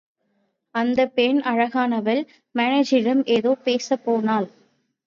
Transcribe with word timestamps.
அந்தப் 0.75 1.13
பெண் 1.15 1.41
அழகானவள் 1.43 2.23
மானேஜரிடம் 2.55 3.23
ஏதோ 3.31 3.53
பேசப் 3.63 4.03
போனாள். 4.03 4.49